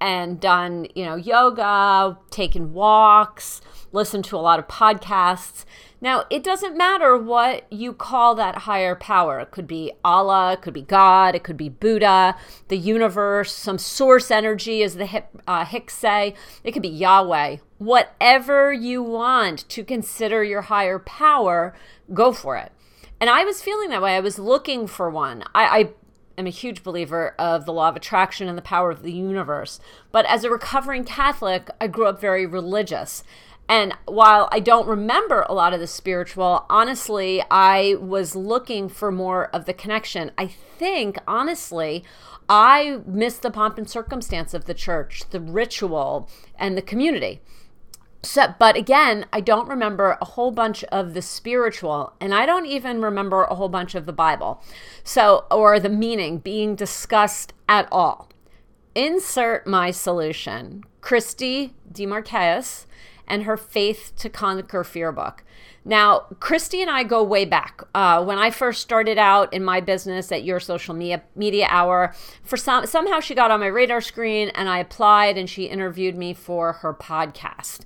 and 0.00 0.38
done, 0.38 0.86
you 0.94 1.04
know, 1.04 1.16
yoga, 1.16 2.16
taken 2.30 2.72
walks, 2.72 3.60
listened 3.90 4.24
to 4.26 4.36
a 4.36 4.38
lot 4.38 4.60
of 4.60 4.68
podcasts. 4.68 5.64
Now, 6.00 6.26
it 6.30 6.44
doesn't 6.44 6.76
matter 6.76 7.18
what 7.18 7.66
you 7.72 7.92
call 7.92 8.36
that 8.36 8.58
higher 8.58 8.94
power. 8.94 9.40
It 9.40 9.50
could 9.50 9.66
be 9.66 9.90
Allah, 10.04 10.52
it 10.52 10.62
could 10.62 10.74
be 10.74 10.82
God, 10.82 11.34
it 11.34 11.42
could 11.42 11.56
be 11.56 11.68
Buddha, 11.68 12.36
the 12.68 12.78
universe, 12.78 13.52
some 13.52 13.78
source 13.78 14.30
energy, 14.30 14.84
as 14.84 14.94
the 14.94 15.24
uh, 15.48 15.64
Hicks 15.64 15.94
say. 15.94 16.36
It 16.62 16.70
could 16.70 16.82
be 16.82 16.88
Yahweh. 16.88 17.56
Whatever 17.78 18.72
you 18.72 19.02
want 19.02 19.68
to 19.68 19.84
consider 19.84 20.42
your 20.42 20.62
higher 20.62 20.98
power, 20.98 21.74
go 22.12 22.32
for 22.32 22.56
it. 22.56 22.72
And 23.20 23.30
I 23.30 23.44
was 23.44 23.62
feeling 23.62 23.90
that 23.90 24.02
way. 24.02 24.16
I 24.16 24.20
was 24.20 24.38
looking 24.38 24.86
for 24.86 25.08
one. 25.10 25.44
I, 25.54 25.64
I 25.64 25.90
am 26.36 26.46
a 26.46 26.50
huge 26.50 26.82
believer 26.82 27.34
of 27.38 27.66
the 27.66 27.72
law 27.72 27.88
of 27.88 27.96
attraction 27.96 28.48
and 28.48 28.56
the 28.56 28.62
power 28.62 28.90
of 28.90 29.02
the 29.02 29.12
universe. 29.12 29.80
But 30.12 30.26
as 30.26 30.44
a 30.44 30.50
recovering 30.50 31.04
Catholic, 31.04 31.68
I 31.80 31.88
grew 31.88 32.06
up 32.06 32.20
very 32.20 32.46
religious. 32.46 33.24
And 33.68 33.92
while 34.06 34.48
I 34.50 34.60
don't 34.60 34.88
remember 34.88 35.42
a 35.42 35.54
lot 35.54 35.74
of 35.74 35.80
the 35.80 35.86
spiritual, 35.86 36.64
honestly, 36.70 37.42
I 37.50 37.96
was 38.00 38.34
looking 38.34 38.88
for 38.88 39.12
more 39.12 39.46
of 39.54 39.66
the 39.66 39.74
connection. 39.74 40.30
I 40.38 40.46
think, 40.46 41.18
honestly, 41.28 42.02
I 42.48 43.00
missed 43.04 43.42
the 43.42 43.50
pomp 43.50 43.76
and 43.76 43.88
circumstance 43.88 44.54
of 44.54 44.64
the 44.64 44.74
church, 44.74 45.24
the 45.30 45.40
ritual, 45.40 46.30
and 46.58 46.78
the 46.78 46.82
community. 46.82 47.42
So, 48.22 48.54
but 48.58 48.76
again, 48.76 49.26
I 49.32 49.40
don't 49.40 49.68
remember 49.68 50.18
a 50.20 50.24
whole 50.24 50.50
bunch 50.50 50.82
of 50.84 51.14
the 51.14 51.22
spiritual, 51.22 52.14
and 52.20 52.34
I 52.34 52.46
don't 52.46 52.66
even 52.66 53.00
remember 53.00 53.44
a 53.44 53.54
whole 53.54 53.68
bunch 53.68 53.94
of 53.94 54.06
the 54.06 54.12
Bible. 54.12 54.62
So, 55.04 55.46
or 55.50 55.78
the 55.78 55.88
meaning 55.88 56.38
being 56.38 56.74
discussed 56.74 57.52
at 57.68 57.88
all. 57.92 58.28
Insert 58.94 59.66
my 59.66 59.92
solution 59.92 60.82
Christy 61.00 61.74
DeMarcais 61.92 62.86
and 63.28 63.44
her 63.44 63.56
Faith 63.56 64.12
to 64.16 64.28
Conquer 64.28 64.82
Fear 64.82 65.12
book. 65.12 65.44
Now, 65.84 66.26
Christy 66.40 66.82
and 66.82 66.90
I 66.90 67.02
go 67.04 67.22
way 67.22 67.44
back. 67.44 67.82
Uh, 67.94 68.22
when 68.22 68.38
I 68.38 68.50
first 68.50 68.82
started 68.82 69.18
out 69.18 69.52
in 69.52 69.64
my 69.64 69.80
business 69.80 70.30
at 70.30 70.44
Your 70.44 70.60
Social 70.60 70.94
Media, 70.94 71.22
Media 71.34 71.66
Hour, 71.70 72.14
for 72.42 72.56
some 72.56 72.86
somehow 72.86 73.20
she 73.20 73.34
got 73.34 73.50
on 73.50 73.60
my 73.60 73.66
radar 73.66 74.00
screen, 74.00 74.50
and 74.50 74.68
I 74.68 74.78
applied, 74.78 75.38
and 75.38 75.48
she 75.48 75.64
interviewed 75.64 76.16
me 76.16 76.34
for 76.34 76.74
her 76.74 76.92
podcast. 76.92 77.80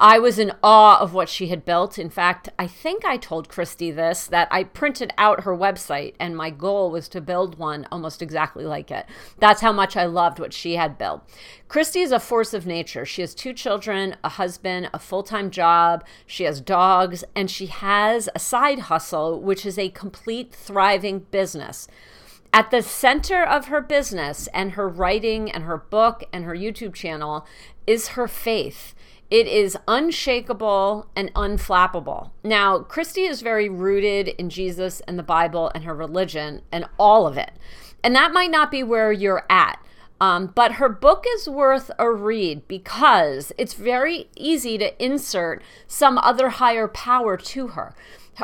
I 0.00 0.20
was 0.20 0.38
in 0.38 0.52
awe 0.62 1.00
of 1.00 1.12
what 1.12 1.28
she 1.28 1.48
had 1.48 1.64
built. 1.64 1.98
In 1.98 2.08
fact, 2.08 2.48
I 2.56 2.68
think 2.68 3.04
I 3.04 3.16
told 3.16 3.48
Christy 3.48 3.90
this 3.90 4.28
that 4.28 4.46
I 4.50 4.62
printed 4.62 5.12
out 5.18 5.42
her 5.42 5.56
website, 5.56 6.14
and 6.20 6.36
my 6.36 6.50
goal 6.50 6.90
was 6.92 7.08
to 7.08 7.20
build 7.20 7.58
one 7.58 7.86
almost 7.90 8.22
exactly 8.22 8.64
like 8.64 8.92
it. 8.92 9.06
That's 9.40 9.60
how 9.60 9.72
much 9.72 9.96
I 9.96 10.06
loved 10.06 10.38
what 10.38 10.52
she 10.52 10.76
had 10.76 10.98
built. 10.98 11.28
Christy 11.66 12.00
is 12.00 12.12
a 12.12 12.20
force 12.20 12.54
of 12.54 12.64
nature. 12.64 13.04
She 13.04 13.20
has 13.22 13.34
two 13.34 13.52
children, 13.52 14.16
a 14.22 14.28
husband, 14.30 14.88
a 14.94 14.98
full 14.98 15.24
time 15.24 15.50
job. 15.50 16.04
She 16.26 16.44
has 16.44 16.60
dogs, 16.60 17.24
and 17.34 17.47
she 17.50 17.66
has 17.66 18.28
a 18.34 18.38
side 18.38 18.80
hustle, 18.80 19.40
which 19.40 19.64
is 19.66 19.78
a 19.78 19.90
complete 19.90 20.54
thriving 20.54 21.20
business. 21.30 21.88
At 22.52 22.70
the 22.70 22.82
center 22.82 23.44
of 23.44 23.66
her 23.66 23.80
business 23.80 24.48
and 24.54 24.72
her 24.72 24.88
writing 24.88 25.50
and 25.50 25.64
her 25.64 25.76
book 25.76 26.24
and 26.32 26.44
her 26.44 26.54
YouTube 26.54 26.94
channel 26.94 27.46
is 27.86 28.08
her 28.08 28.26
faith. 28.26 28.94
It 29.30 29.46
is 29.46 29.76
unshakable 29.86 31.06
and 31.14 31.32
unflappable. 31.34 32.30
Now, 32.42 32.78
Christy 32.78 33.24
is 33.24 33.42
very 33.42 33.68
rooted 33.68 34.28
in 34.28 34.48
Jesus 34.48 35.00
and 35.00 35.18
the 35.18 35.22
Bible 35.22 35.70
and 35.74 35.84
her 35.84 35.94
religion 35.94 36.62
and 36.72 36.86
all 36.98 37.26
of 37.26 37.36
it. 37.36 37.52
And 38.02 38.16
that 38.16 38.32
might 38.32 38.50
not 38.50 38.70
be 38.70 38.82
where 38.82 39.12
you're 39.12 39.44
at. 39.50 39.78
Um, 40.20 40.48
but 40.54 40.72
her 40.72 40.88
book 40.88 41.24
is 41.34 41.48
worth 41.48 41.90
a 41.98 42.10
read 42.10 42.66
because 42.66 43.52
it's 43.56 43.74
very 43.74 44.28
easy 44.36 44.76
to 44.78 45.04
insert 45.04 45.62
some 45.86 46.18
other 46.18 46.48
higher 46.48 46.88
power 46.88 47.36
to 47.36 47.68
her, 47.68 47.94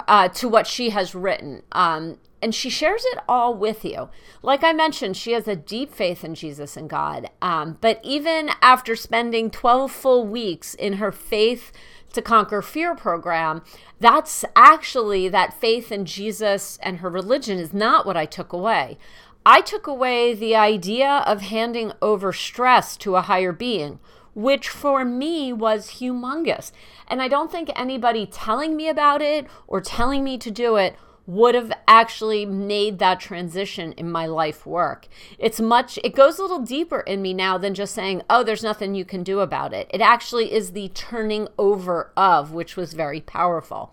uh, 0.07 0.29
to 0.29 0.49
what 0.49 0.67
she 0.67 0.91
has 0.91 1.15
written. 1.15 1.63
Um, 1.73 2.19
and 2.45 2.55
she 2.55 2.69
shares 2.69 3.05
it 3.07 3.21
all 3.27 3.55
with 3.55 3.87
you. 3.87 4.11
Like 4.43 4.63
I 4.63 4.75
mentioned, 4.75 5.17
she 5.17 5.33
has 5.33 5.49
a 5.49 5.57
deep 5.57 5.95
faith 5.95 6.23
in 6.23 6.35
Jesus 6.35 6.77
and 6.77 6.91
God. 6.91 7.31
Um, 7.41 7.79
but 7.81 8.01
even 8.03 8.51
after 8.61 8.95
spending 8.95 9.51
12 9.51 9.91
full 9.91 10.27
weeks 10.27 10.75
in 10.75 10.95
her 10.95 11.11
faith 11.11 11.73
to 12.13 12.21
conquer 12.21 12.61
fear 12.61 12.95
program, 12.95 13.63
that's 13.99 14.45
actually 14.55 15.29
that 15.31 15.59
faith 15.59 15.91
in 15.91 16.05
Jesus 16.05 16.79
and 16.83 16.99
her 16.99 17.09
religion 17.09 17.59
is 17.59 17.73
not 17.73 18.05
what 18.05 18.17
I 18.17 18.27
took 18.27 18.53
away. 18.53 18.99
I 19.47 19.61
took 19.61 19.87
away 19.87 20.33
the 20.35 20.57
idea 20.57 21.23
of 21.27 21.43
handing 21.43 21.93
over 22.01 22.33
stress 22.33 22.97
to 22.99 23.17
a 23.17 23.23
higher 23.23 23.53
being, 23.53 23.99
which 24.35 24.71
for 24.71 25.05
me 25.05 25.53
was 25.53 25.97
humongous. 26.01 26.73
And 27.07 27.21
I 27.21 27.29
don't 27.29 27.53
think 27.53 27.71
anybody 27.77 28.25
telling 28.25 28.75
me 28.75 28.89
about 28.89 29.21
it 29.21 29.47
or 29.67 29.83
telling 29.83 30.25
me 30.25 30.39
to 30.39 30.51
do 30.51 30.77
it 30.77 30.97
would 31.27 31.55
have 31.55 31.73
actually 31.87 32.47
made 32.47 32.99
that 32.99 33.21
transition 33.21 33.93
in 33.93 34.11
my 34.11 34.27
life 34.27 34.65
work. 34.67 35.09
It's 35.39 35.61
much, 35.61 35.99
it 36.03 36.15
goes 36.15 36.39
a 36.39 36.43
little 36.43 36.61
deeper 36.61 37.01
in 37.01 37.21
me 37.23 37.35
now 37.35 37.59
than 37.59 37.75
just 37.75 37.95
saying, 37.95 38.23
oh, 38.29 38.45
there's 38.45 38.63
nothing 38.63 38.95
you 38.95 39.05
can 39.05 39.23
do 39.23 39.41
about 39.41 39.73
it. 39.73 39.91
It 39.91 40.01
actually 40.01 40.53
is 40.53 40.73
the 40.73 40.89
turning 40.89 41.49
over 41.59 42.13
of, 42.17 42.53
which 42.53 42.77
was 42.77 42.95
very 42.95 43.21
powerful. 43.21 43.93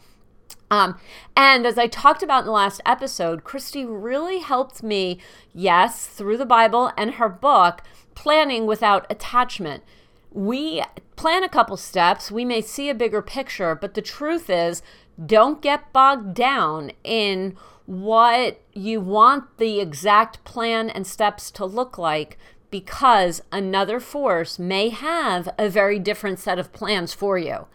Um, 0.71 0.97
and 1.35 1.67
as 1.67 1.77
I 1.77 1.87
talked 1.87 2.23
about 2.23 2.39
in 2.39 2.45
the 2.45 2.53
last 2.53 2.81
episode, 2.85 3.43
Christy 3.43 3.85
really 3.85 4.39
helped 4.39 4.81
me, 4.81 5.19
yes, 5.53 6.07
through 6.07 6.37
the 6.37 6.45
Bible 6.45 6.91
and 6.97 7.15
her 7.15 7.27
book, 7.27 7.83
planning 8.15 8.65
without 8.65 9.05
attachment. 9.09 9.83
We 10.31 10.81
plan 11.17 11.43
a 11.43 11.49
couple 11.49 11.75
steps, 11.75 12.31
we 12.31 12.45
may 12.45 12.61
see 12.61 12.89
a 12.89 12.95
bigger 12.95 13.21
picture, 13.21 13.75
but 13.75 13.95
the 13.95 14.01
truth 14.01 14.49
is, 14.49 14.81
don't 15.23 15.61
get 15.61 15.91
bogged 15.91 16.33
down 16.33 16.93
in 17.03 17.57
what 17.85 18.61
you 18.73 19.01
want 19.01 19.57
the 19.57 19.81
exact 19.81 20.41
plan 20.45 20.89
and 20.89 21.05
steps 21.05 21.51
to 21.51 21.65
look 21.65 21.97
like 21.97 22.37
because 22.69 23.41
another 23.51 23.99
force 23.99 24.57
may 24.57 24.87
have 24.87 25.49
a 25.57 25.67
very 25.67 25.99
different 25.99 26.39
set 26.39 26.57
of 26.57 26.71
plans 26.71 27.13
for 27.13 27.37
you. 27.37 27.67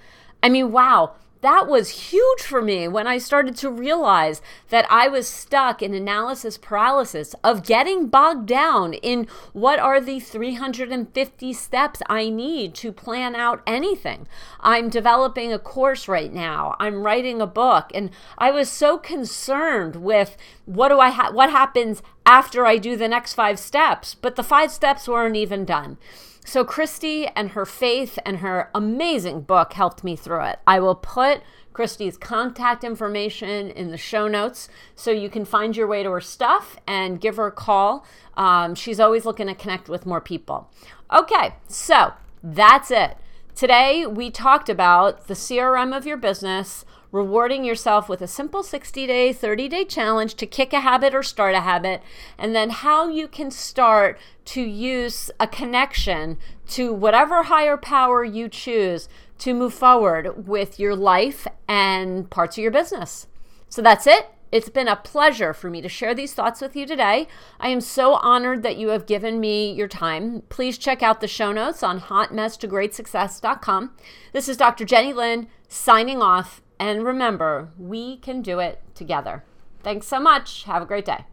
I 0.42 0.48
mean, 0.48 0.72
wow, 0.72 1.16
that 1.43 1.66
was 1.69 2.11
huge 2.11 2.43
for 2.43 2.62
me 2.62 2.88
when 2.88 3.07
I 3.07 3.19
started 3.19 3.57
to 3.57 3.71
realize 3.71 4.40
that 4.71 4.87
I 4.90 5.09
was 5.09 5.28
stuck 5.28 5.83
in 5.83 5.95
analysis 5.95 6.59
paralysis 6.59 7.35
of 7.45 7.66
getting 7.66 8.09
bogged 8.09 8.47
down 8.47 8.95
in 8.95 9.26
what 9.52 9.78
are 9.78 10.00
the 10.00 10.19
350 10.21 11.52
steps 11.52 12.02
I 12.07 12.31
need 12.31 12.75
to 12.76 12.93
plan 12.93 13.35
out 13.35 13.62
anything. 13.66 14.26
I'm 14.61 14.88
developing 14.88 15.52
a 15.52 15.59
course 15.59 16.09
right 16.09 16.33
now. 16.33 16.75
I'm 16.78 17.02
writing 17.02 17.40
a 17.40 17.47
book 17.47 17.90
and 17.95 18.11
I 18.38 18.50
was 18.50 18.71
so 18.71 18.99
concerned 18.99 19.97
with 19.97 20.37
what 20.64 20.88
do 20.88 20.99
I 20.99 21.11
ha- 21.11 21.33
what 21.33 21.50
happens 21.50 22.02
after 22.25 22.66
I 22.66 22.78
do 22.78 22.97
the 22.97 23.09
next 23.09 23.35
5 23.35 23.59
steps, 23.59 24.14
but 24.14 24.37
the 24.37 24.43
5 24.43 24.73
steps 24.73 25.07
weren't 25.07 25.37
even 25.37 25.64
done. 25.64 25.99
So, 26.46 26.64
Christy 26.64 27.26
and 27.26 27.50
her 27.50 27.66
faith 27.66 28.20
and 28.24 28.36
her 28.38 28.70
amazing 28.72 29.40
book 29.40 29.72
helped 29.72 30.04
me 30.04 30.14
through 30.14 30.44
it. 30.44 30.60
I 30.64 30.78
will 30.78 30.94
put 30.94 31.42
Christy's 31.72 32.16
contact 32.16 32.84
information 32.84 33.68
in 33.68 33.90
the 33.90 33.96
show 33.96 34.28
notes 34.28 34.68
so 34.94 35.10
you 35.10 35.28
can 35.28 35.44
find 35.44 35.76
your 35.76 35.88
way 35.88 36.04
to 36.04 36.10
her 36.12 36.20
stuff 36.20 36.76
and 36.86 37.20
give 37.20 37.34
her 37.36 37.48
a 37.48 37.52
call. 37.52 38.06
Um, 38.36 38.76
she's 38.76 39.00
always 39.00 39.24
looking 39.24 39.48
to 39.48 39.56
connect 39.56 39.88
with 39.88 40.06
more 40.06 40.20
people. 40.20 40.70
Okay, 41.12 41.56
so 41.66 42.12
that's 42.44 42.92
it. 42.92 43.16
Today, 43.56 44.06
we 44.06 44.30
talked 44.30 44.68
about 44.68 45.26
the 45.26 45.34
CRM 45.34 45.96
of 45.96 46.06
your 46.06 46.16
business 46.16 46.84
rewarding 47.16 47.64
yourself 47.64 48.08
with 48.08 48.20
a 48.20 48.26
simple 48.26 48.62
60 48.62 49.06
day, 49.06 49.32
30 49.32 49.68
day 49.68 49.85
challenge 49.85 50.35
to 50.35 50.46
kick 50.46 50.73
a 50.73 50.80
habit 50.80 51.14
or 51.14 51.23
start 51.23 51.54
a 51.54 51.61
habit, 51.61 52.02
and 52.38 52.54
then 52.54 52.70
how 52.70 53.08
you 53.08 53.26
can 53.26 53.50
start 53.50 54.18
to 54.44 54.61
use 54.61 55.30
a 55.40 55.46
connection 55.46 56.37
to 56.68 56.92
whatever 56.92 57.44
higher 57.44 57.76
power 57.76 58.23
you 58.23 58.49
choose 58.49 59.08
to 59.38 59.54
move 59.54 59.75
forward 59.75 60.46
with 60.46 60.78
your 60.78 60.94
life 60.94 61.46
and 61.66 62.30
parts 62.30 62.56
of 62.56 62.62
your 62.62 62.70
business. 62.70 63.26
So 63.68 63.82
that's 63.82 64.06
it. 64.06 64.28
It's 64.52 64.68
been 64.68 64.87
a 64.88 64.96
pleasure 64.96 65.52
for 65.52 65.68
me 65.68 65.80
to 65.82 65.88
share 65.88 66.14
these 66.14 66.32
thoughts 66.32 66.61
with 66.61 66.76
you 66.76 66.87
today. 66.87 67.26
I 67.58 67.68
am 67.68 67.80
so 67.80 68.14
honored 68.14 68.62
that 68.62 68.76
you 68.76 68.90
have 68.90 69.06
given 69.06 69.40
me 69.40 69.73
your 69.73 69.88
time. 69.88 70.42
Please 70.49 70.78
check 70.78 71.02
out 71.02 71.20
the 71.20 71.26
show 71.26 71.50
notes 71.50 71.82
on 71.82 72.00
hotmesstogreatsuccess.com. 72.00 73.90
This 74.32 74.49
is 74.49 74.56
Dr. 74.56 74.85
Jenny 74.85 75.12
Lynn 75.12 75.49
signing 75.68 76.23
off 76.23 76.62
and 76.78 77.04
remember, 77.04 77.71
we 77.78 78.18
can 78.18 78.42
do 78.42 78.59
it 78.59 78.83
together. 78.95 79.45
Thanks 79.83 80.06
so 80.06 80.21
much. 80.21 80.64
Have 80.64 80.83
a 80.83 80.87
great 80.87 81.04
day. 81.04 81.25